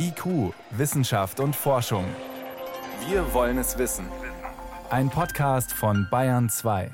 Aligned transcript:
IQ, 0.00 0.54
Wissenschaft 0.70 1.40
und 1.40 1.56
Forschung. 1.56 2.04
Wir 3.08 3.34
wollen 3.34 3.58
es 3.58 3.78
wissen. 3.78 4.06
Ein 4.90 5.10
Podcast 5.10 5.72
von 5.72 6.06
Bayern 6.08 6.48
2. 6.48 6.92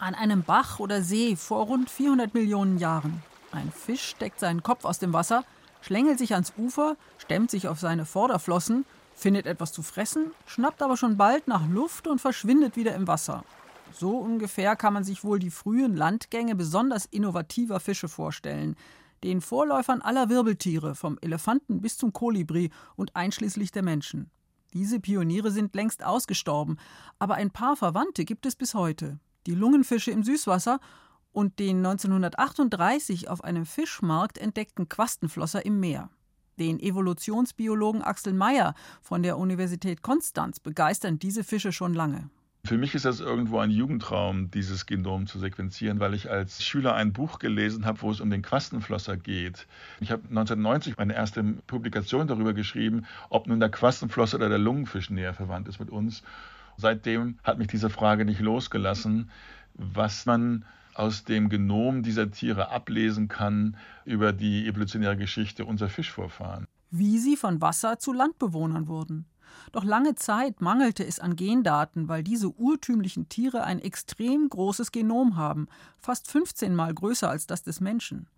An 0.00 0.16
einem 0.16 0.42
Bach 0.42 0.80
oder 0.80 1.02
See 1.02 1.36
vor 1.36 1.66
rund 1.66 1.88
400 1.90 2.34
Millionen 2.34 2.78
Jahren. 2.78 3.22
Ein 3.52 3.70
Fisch 3.70 4.02
steckt 4.02 4.40
seinen 4.40 4.64
Kopf 4.64 4.84
aus 4.84 4.98
dem 4.98 5.12
Wasser, 5.12 5.44
schlängelt 5.80 6.18
sich 6.18 6.32
ans 6.32 6.52
Ufer, 6.58 6.96
stemmt 7.18 7.52
sich 7.52 7.68
auf 7.68 7.78
seine 7.78 8.04
Vorderflossen, 8.04 8.84
findet 9.14 9.46
etwas 9.46 9.72
zu 9.72 9.82
fressen, 9.82 10.32
schnappt 10.44 10.82
aber 10.82 10.96
schon 10.96 11.16
bald 11.16 11.46
nach 11.46 11.68
Luft 11.68 12.08
und 12.08 12.20
verschwindet 12.20 12.74
wieder 12.74 12.96
im 12.96 13.06
Wasser. 13.06 13.44
So 13.92 14.16
ungefähr 14.18 14.76
kann 14.76 14.94
man 14.94 15.04
sich 15.04 15.24
wohl 15.24 15.38
die 15.38 15.50
frühen 15.50 15.96
Landgänge 15.96 16.54
besonders 16.54 17.06
innovativer 17.06 17.80
Fische 17.80 18.08
vorstellen, 18.08 18.76
den 19.22 19.40
Vorläufern 19.40 20.00
aller 20.00 20.28
Wirbeltiere, 20.28 20.94
vom 20.94 21.18
Elefanten 21.20 21.80
bis 21.80 21.98
zum 21.98 22.12
Kolibri 22.12 22.70
und 22.96 23.14
einschließlich 23.16 23.70
der 23.72 23.82
Menschen. 23.82 24.30
Diese 24.72 25.00
Pioniere 25.00 25.50
sind 25.50 25.74
längst 25.74 26.04
ausgestorben, 26.04 26.78
aber 27.18 27.34
ein 27.34 27.50
paar 27.50 27.76
Verwandte 27.76 28.24
gibt 28.24 28.46
es 28.46 28.56
bis 28.56 28.74
heute. 28.74 29.18
Die 29.46 29.54
Lungenfische 29.54 30.10
im 30.12 30.22
Süßwasser 30.22 30.80
und 31.32 31.58
den 31.58 31.78
1938 31.78 33.28
auf 33.28 33.42
einem 33.42 33.66
Fischmarkt 33.66 34.38
entdeckten 34.38 34.88
Quastenflosser 34.88 35.64
im 35.64 35.80
Meer. 35.80 36.10
Den 36.58 36.78
Evolutionsbiologen 36.78 38.02
Axel 38.02 38.32
Mayer 38.32 38.74
von 39.00 39.22
der 39.22 39.38
Universität 39.38 40.02
Konstanz 40.02 40.60
begeistern 40.60 41.18
diese 41.18 41.42
Fische 41.42 41.72
schon 41.72 41.94
lange. 41.94 42.30
Für 42.64 42.76
mich 42.76 42.94
ist 42.94 43.06
das 43.06 43.20
irgendwo 43.20 43.58
ein 43.58 43.70
Jugendtraum, 43.70 44.50
dieses 44.50 44.84
Genom 44.84 45.26
zu 45.26 45.38
sequenzieren, 45.38 45.98
weil 45.98 46.12
ich 46.14 46.30
als 46.30 46.62
Schüler 46.62 46.94
ein 46.94 47.12
Buch 47.12 47.38
gelesen 47.38 47.86
habe, 47.86 48.02
wo 48.02 48.10
es 48.10 48.20
um 48.20 48.30
den 48.30 48.42
Quastenflosser 48.42 49.16
geht. 49.16 49.66
Ich 50.00 50.10
habe 50.10 50.22
1990 50.24 50.98
meine 50.98 51.14
erste 51.14 51.42
Publikation 51.66 52.26
darüber 52.26 52.52
geschrieben, 52.52 53.06
ob 53.30 53.46
nun 53.46 53.60
der 53.60 53.70
Quastenflosser 53.70 54.36
oder 54.36 54.50
der 54.50 54.58
Lungenfisch 54.58 55.08
näher 55.10 55.32
verwandt 55.32 55.68
ist 55.68 55.80
mit 55.80 55.90
uns. 55.90 56.22
Seitdem 56.76 57.38
hat 57.44 57.58
mich 57.58 57.68
diese 57.68 57.90
Frage 57.90 58.24
nicht 58.24 58.40
losgelassen, 58.40 59.30
was 59.74 60.26
man 60.26 60.64
aus 60.94 61.24
dem 61.24 61.48
Genom 61.48 62.02
dieser 62.02 62.30
Tiere 62.30 62.70
ablesen 62.70 63.28
kann 63.28 63.76
über 64.04 64.32
die 64.32 64.66
evolutionäre 64.66 65.16
Geschichte 65.16 65.64
unserer 65.64 65.88
Fischvorfahren. 65.88 66.66
Wie 66.90 67.18
sie 67.18 67.36
von 67.36 67.60
Wasser 67.60 67.98
zu 67.98 68.12
Landbewohnern 68.12 68.86
wurden. 68.86 69.24
Doch 69.72 69.84
lange 69.84 70.14
Zeit 70.14 70.60
mangelte 70.60 71.06
es 71.06 71.20
an 71.20 71.36
Gendaten, 71.36 72.08
weil 72.08 72.22
diese 72.22 72.48
urtümlichen 72.50 73.28
Tiere 73.28 73.64
ein 73.64 73.78
extrem 73.78 74.48
großes 74.48 74.92
Genom 74.92 75.36
haben, 75.36 75.68
fast 75.98 76.30
15 76.30 76.74
mal 76.74 76.94
größer 76.94 77.28
als 77.28 77.46
das 77.46 77.62
des 77.62 77.80
Menschen. 77.80 78.28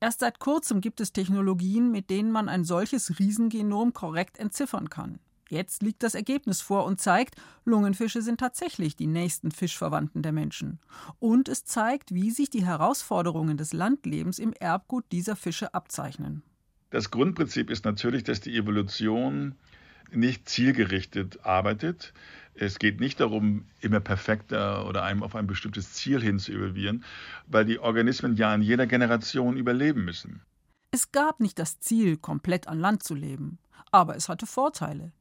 Erst 0.00 0.20
seit 0.20 0.38
kurzem 0.38 0.80
gibt 0.80 1.00
es 1.00 1.12
Technologien, 1.12 1.90
mit 1.90 2.08
denen 2.10 2.30
man 2.30 2.48
ein 2.48 2.64
solches 2.64 3.18
Riesengenom 3.18 3.92
korrekt 3.92 4.38
entziffern 4.38 4.88
kann. 4.90 5.18
Jetzt 5.48 5.82
liegt 5.82 6.02
das 6.02 6.14
Ergebnis 6.14 6.60
vor 6.60 6.84
und 6.84 7.00
zeigt, 7.00 7.34
Lungenfische 7.64 8.20
sind 8.22 8.38
tatsächlich 8.38 8.96
die 8.96 9.06
nächsten 9.06 9.50
Fischverwandten 9.50 10.22
der 10.22 10.32
Menschen. 10.32 10.78
Und 11.18 11.48
es 11.48 11.64
zeigt, 11.64 12.14
wie 12.14 12.30
sich 12.30 12.50
die 12.50 12.66
Herausforderungen 12.66 13.56
des 13.56 13.72
Landlebens 13.72 14.38
im 14.38 14.52
Erbgut 14.52 15.04
dieser 15.10 15.36
Fische 15.36 15.72
abzeichnen. 15.72 16.42
Das 16.90 17.10
Grundprinzip 17.10 17.70
ist 17.70 17.84
natürlich, 17.84 18.24
dass 18.24 18.40
die 18.40 18.56
Evolution 18.56 19.54
nicht 20.12 20.48
zielgerichtet 20.48 21.44
arbeitet. 21.44 22.12
Es 22.54 22.78
geht 22.78 23.00
nicht 23.00 23.20
darum, 23.20 23.66
immer 23.80 24.00
perfekter 24.00 24.86
oder 24.86 25.04
einem 25.04 25.22
auf 25.22 25.36
ein 25.36 25.46
bestimmtes 25.46 25.92
Ziel 25.92 26.20
hin 26.20 26.38
zu 26.38 26.52
evolvieren, 26.52 27.04
weil 27.46 27.64
die 27.64 27.78
Organismen 27.78 28.36
ja 28.36 28.54
in 28.54 28.62
jeder 28.62 28.86
Generation 28.86 29.56
überleben 29.56 30.04
müssen. 30.04 30.42
Es 30.90 31.12
gab 31.12 31.38
nicht 31.40 31.58
das 31.58 31.80
Ziel, 31.80 32.16
komplett 32.16 32.66
an 32.66 32.80
Land 32.80 33.02
zu 33.02 33.14
leben, 33.14 33.58
aber 33.90 34.16
es 34.16 34.28
hatte 34.28 34.46
Vorteile. 34.46 35.12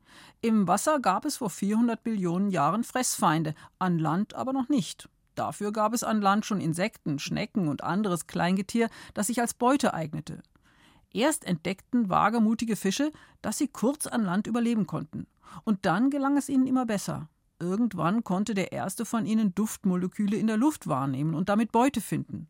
Im 0.42 0.68
Wasser 0.68 1.00
gab 1.00 1.26
es 1.26 1.38
vor 1.38 1.50
400 1.50 2.04
Millionen 2.06 2.50
Jahren 2.50 2.84
Fressfeinde, 2.84 3.54
an 3.78 4.00
Land 4.00 4.34
aber 4.34 4.54
noch 4.54 4.70
nicht. 4.70 5.10
Dafür 5.36 5.72
gab 5.72 5.94
es 5.94 6.04
an 6.04 6.22
Land 6.22 6.46
schon 6.46 6.62
Insekten, 6.62 7.20
Schnecken 7.20 7.68
und 7.68 7.84
anderes 7.84 8.26
Kleingetier, 8.26 8.90
das 9.14 9.28
sich 9.28 9.40
als 9.40 9.54
Beute 9.54 9.94
eignete. 9.94 10.42
Erst 11.14 11.46
entdeckten 11.46 12.10
wagemutige 12.10 12.76
Fische, 12.76 13.12
dass 13.42 13.58
sie 13.58 13.68
kurz 13.68 14.08
an 14.08 14.24
Land 14.24 14.48
überleben 14.48 14.88
konnten. 14.88 15.28
Und 15.64 15.86
dann 15.86 16.10
gelang 16.10 16.38
es 16.38 16.50
ihnen 16.50 16.68
immer 16.68 16.86
besser. 16.86 17.30
Irgendwann 17.60 18.24
konnte 18.24 18.54
der 18.54 18.72
erste 18.72 19.06
von 19.06 19.26
ihnen 19.26 19.56
Duftmoleküle 19.56 20.38
in 20.38 20.48
der 20.48 20.58
Luft 20.58 20.88
wahrnehmen 20.88 21.34
und 21.34 21.50
damit 21.50 21.72
Beute 21.72 22.02
finden. 22.02 22.48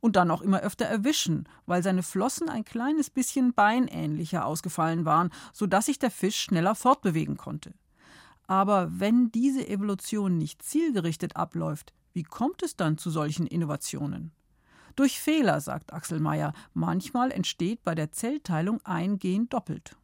Und 0.00 0.16
dann 0.16 0.30
auch 0.30 0.42
immer 0.42 0.60
öfter 0.60 0.86
erwischen, 0.86 1.48
weil 1.66 1.82
seine 1.82 2.02
Flossen 2.02 2.48
ein 2.48 2.64
kleines 2.64 3.10
bisschen 3.10 3.54
beinähnlicher 3.54 4.46
ausgefallen 4.46 5.04
waren, 5.04 5.30
sodass 5.52 5.86
sich 5.86 5.98
der 5.98 6.10
Fisch 6.10 6.36
schneller 6.36 6.74
fortbewegen 6.74 7.36
konnte. 7.36 7.74
Aber 8.46 8.88
wenn 9.00 9.32
diese 9.32 9.66
Evolution 9.66 10.38
nicht 10.38 10.62
zielgerichtet 10.62 11.36
abläuft, 11.36 11.92
wie 12.12 12.22
kommt 12.22 12.62
es 12.62 12.76
dann 12.76 12.96
zu 12.96 13.10
solchen 13.10 13.46
Innovationen? 13.46 14.32
Durch 14.96 15.20
Fehler, 15.20 15.60
sagt 15.60 15.92
Axel 15.92 16.20
Mayer. 16.20 16.54
Manchmal 16.72 17.30
entsteht 17.30 17.84
bei 17.84 17.94
der 17.94 18.12
Zellteilung 18.12 18.80
ein 18.84 19.18
Gen 19.18 19.48
doppelt. 19.48 19.94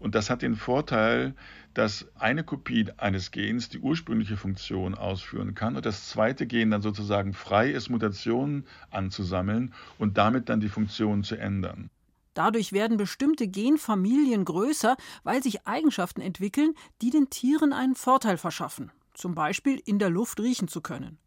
Und 0.00 0.16
das 0.16 0.30
hat 0.30 0.42
den 0.42 0.56
Vorteil, 0.56 1.36
dass 1.74 2.08
eine 2.16 2.42
Kopie 2.42 2.86
eines 2.96 3.30
Gens 3.30 3.68
die 3.68 3.78
ursprüngliche 3.78 4.36
Funktion 4.36 4.96
ausführen 4.96 5.54
kann 5.54 5.76
und 5.76 5.86
das 5.86 6.08
zweite 6.08 6.48
Gen 6.48 6.72
dann 6.72 6.82
sozusagen 6.82 7.34
frei 7.34 7.70
ist, 7.70 7.88
Mutationen 7.88 8.66
anzusammeln 8.90 9.72
und 9.98 10.18
damit 10.18 10.48
dann 10.48 10.58
die 10.58 10.68
Funktion 10.68 11.22
zu 11.22 11.36
ändern. 11.36 11.88
Dadurch 12.34 12.72
werden 12.72 12.96
bestimmte 12.96 13.46
Genfamilien 13.46 14.44
größer, 14.44 14.96
weil 15.22 15.40
sich 15.40 15.68
Eigenschaften 15.68 16.20
entwickeln, 16.20 16.74
die 17.00 17.10
den 17.10 17.30
Tieren 17.30 17.72
einen 17.72 17.94
Vorteil 17.94 18.38
verschaffen. 18.38 18.90
Zum 19.14 19.36
Beispiel 19.36 19.80
in 19.84 20.00
der 20.00 20.10
Luft 20.10 20.40
riechen 20.40 20.66
zu 20.66 20.80
können. 20.80 21.18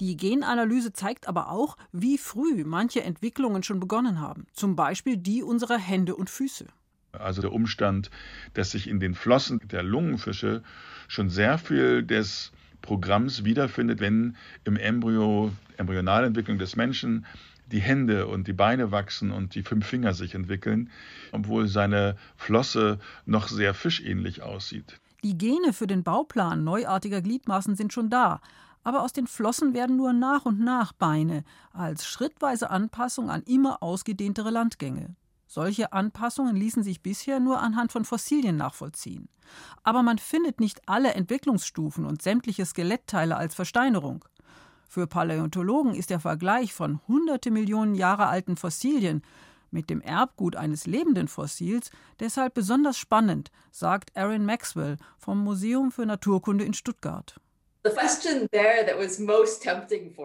Die 0.00 0.16
Genanalyse 0.16 0.92
zeigt 0.92 1.26
aber 1.26 1.50
auch, 1.50 1.76
wie 1.92 2.18
früh 2.18 2.64
manche 2.64 3.02
Entwicklungen 3.02 3.62
schon 3.62 3.80
begonnen 3.80 4.20
haben, 4.20 4.46
zum 4.52 4.76
Beispiel 4.76 5.16
die 5.16 5.42
unserer 5.42 5.78
Hände 5.78 6.14
und 6.14 6.28
Füße. 6.28 6.66
Also 7.12 7.40
der 7.40 7.52
Umstand, 7.52 8.10
dass 8.52 8.72
sich 8.72 8.88
in 8.88 9.00
den 9.00 9.14
Flossen 9.14 9.60
der 9.64 9.82
Lungenfische 9.82 10.62
schon 11.08 11.30
sehr 11.30 11.56
viel 11.56 12.02
des 12.02 12.52
Programms 12.82 13.44
wiederfindet, 13.44 14.00
wenn 14.00 14.36
im 14.64 14.76
Embryo, 14.76 15.50
Embryonalentwicklung 15.78 16.58
des 16.58 16.76
Menschen, 16.76 17.24
die 17.72 17.80
Hände 17.80 18.26
und 18.26 18.46
die 18.46 18.52
Beine 18.52 18.92
wachsen 18.92 19.32
und 19.32 19.54
die 19.54 19.62
fünf 19.62 19.86
Finger 19.86 20.14
sich 20.14 20.34
entwickeln, 20.34 20.90
obwohl 21.32 21.66
seine 21.66 22.16
Flosse 22.36 22.98
noch 23.24 23.48
sehr 23.48 23.74
fischähnlich 23.74 24.42
aussieht. 24.42 25.00
Die 25.24 25.36
Gene 25.36 25.72
für 25.72 25.88
den 25.88 26.04
Bauplan 26.04 26.62
neuartiger 26.62 27.20
Gliedmaßen 27.20 27.74
sind 27.74 27.92
schon 27.92 28.10
da, 28.10 28.40
aber 28.86 29.02
aus 29.02 29.12
den 29.12 29.26
Flossen 29.26 29.74
werden 29.74 29.96
nur 29.96 30.12
nach 30.12 30.44
und 30.44 30.60
nach 30.60 30.92
Beine 30.92 31.42
als 31.72 32.06
schrittweise 32.06 32.70
Anpassung 32.70 33.30
an 33.30 33.42
immer 33.42 33.82
ausgedehntere 33.82 34.50
Landgänge. 34.50 35.16
Solche 35.48 35.92
Anpassungen 35.92 36.54
ließen 36.54 36.84
sich 36.84 37.02
bisher 37.02 37.40
nur 37.40 37.58
anhand 37.58 37.90
von 37.90 38.04
Fossilien 38.04 38.56
nachvollziehen. 38.56 39.28
Aber 39.82 40.04
man 40.04 40.18
findet 40.18 40.60
nicht 40.60 40.88
alle 40.88 41.14
Entwicklungsstufen 41.14 42.06
und 42.06 42.22
sämtliche 42.22 42.64
Skelettteile 42.64 43.36
als 43.36 43.56
Versteinerung. 43.56 44.24
Für 44.88 45.08
Paläontologen 45.08 45.96
ist 45.96 46.10
der 46.10 46.20
Vergleich 46.20 46.72
von 46.72 47.00
hunderte 47.08 47.50
Millionen 47.50 47.96
Jahre 47.96 48.28
alten 48.28 48.56
Fossilien 48.56 49.22
mit 49.72 49.90
dem 49.90 50.00
Erbgut 50.00 50.54
eines 50.54 50.86
lebenden 50.86 51.26
Fossils 51.26 51.90
deshalb 52.20 52.54
besonders 52.54 52.98
spannend, 52.98 53.50
sagt 53.72 54.16
Aaron 54.16 54.46
Maxwell 54.46 54.96
vom 55.18 55.42
Museum 55.42 55.90
für 55.90 56.06
Naturkunde 56.06 56.64
in 56.64 56.72
Stuttgart. 56.72 57.40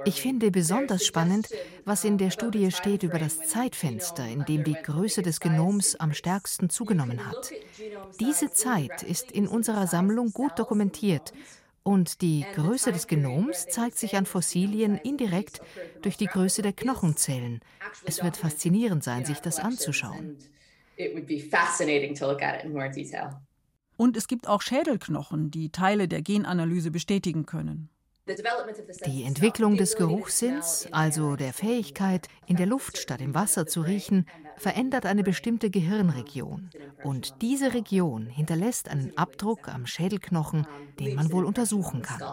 Ich 0.06 0.22
finde 0.22 0.52
besonders 0.52 1.06
spannend, 1.06 1.50
was 1.86 2.04
in 2.04 2.18
der 2.18 2.32
Studie 2.32 2.72
steht 2.72 3.04
über 3.04 3.20
das 3.20 3.40
Zeitfenster, 3.48 4.26
in 4.28 4.46
dem 4.46 4.64
die 4.64 4.74
Größe 4.74 5.22
des 5.22 5.40
Genoms 5.40 5.96
am 5.96 6.14
stärksten 6.14 6.70
zugenommen 6.70 7.26
hat. 7.26 7.52
Diese 8.20 8.52
Zeit 8.52 9.04
ist 9.04 9.32
in 9.32 9.48
unserer 9.48 9.88
Sammlung 9.88 10.32
gut 10.32 10.58
dokumentiert 10.58 11.34
und 11.84 12.22
die 12.22 12.46
Größe 12.56 12.92
des 12.92 13.08
Genoms 13.08 13.66
zeigt 13.68 13.98
sich 13.98 14.16
an 14.16 14.26
Fossilien 14.26 14.98
indirekt 14.98 15.62
durch 16.02 16.18
die 16.18 16.28
Größe 16.28 16.62
der 16.62 16.74
Knochenzellen. 16.74 17.62
Es 18.06 18.24
wird 18.24 18.38
faszinierend 18.38 19.04
sein, 19.04 19.26
sich 19.26 19.40
das 19.40 19.60
anzuschauen. 19.60 20.38
Und 24.02 24.18
es 24.18 24.28
gibt 24.28 24.48
auch 24.48 24.64
Schädelknochen, 24.64 25.52
die 25.52 25.72
Teile 25.72 26.08
der 26.08 26.24
Genanalyse 26.24 26.90
bestätigen 26.90 27.46
können. 27.46 27.92
Die 29.06 29.24
Entwicklung 29.26 29.78
des 29.78 29.96
Geruchssinns, 29.96 30.88
also 30.92 31.36
der 31.36 31.54
Fähigkeit, 31.54 32.28
in 32.48 32.56
der 32.56 32.66
Luft 32.66 32.98
statt 32.98 33.22
im 33.22 33.36
Wasser 33.36 33.68
zu 33.68 33.82
riechen, 33.82 34.26
verändert 34.58 35.06
eine 35.06 35.22
bestimmte 35.22 35.70
Gehirnregion. 35.70 36.72
Und 37.04 37.44
diese 37.44 37.76
Region 37.76 38.26
hinterlässt 38.26 38.90
einen 38.90 39.16
Abdruck 39.20 39.68
am 39.68 39.86
Schädelknochen, 39.86 40.66
den 41.00 41.14
man 41.14 41.32
wohl 41.32 41.46
untersuchen 41.46 42.02
kann. 42.02 42.24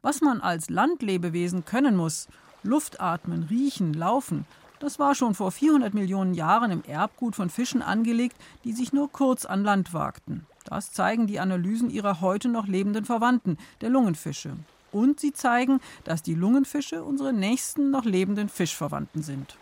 Was 0.00 0.20
man 0.20 0.40
als 0.40 0.70
Landlebewesen 0.70 1.64
können 1.64 1.96
muss, 1.96 2.28
Luft 2.62 3.00
atmen, 3.00 3.42
riechen, 3.50 3.94
laufen, 3.94 4.46
das 4.80 4.98
war 4.98 5.14
schon 5.14 5.34
vor 5.34 5.50
400 5.50 5.94
Millionen 5.94 6.34
Jahren 6.34 6.70
im 6.70 6.82
Erbgut 6.84 7.36
von 7.36 7.50
Fischen 7.50 7.82
angelegt, 7.82 8.36
die 8.64 8.72
sich 8.72 8.92
nur 8.92 9.10
kurz 9.10 9.44
an 9.44 9.64
Land 9.64 9.92
wagten. 9.92 10.46
Das 10.64 10.92
zeigen 10.92 11.26
die 11.26 11.40
Analysen 11.40 11.90
ihrer 11.90 12.20
heute 12.20 12.48
noch 12.48 12.66
lebenden 12.66 13.04
Verwandten, 13.04 13.56
der 13.80 13.90
Lungenfische. 13.90 14.56
Und 14.92 15.20
sie 15.20 15.32
zeigen, 15.32 15.80
dass 16.04 16.22
die 16.22 16.34
Lungenfische 16.34 17.02
unsere 17.02 17.32
nächsten 17.32 17.90
noch 17.90 18.04
lebenden 18.04 18.48
Fischverwandten 18.48 19.22
sind. 19.22 19.56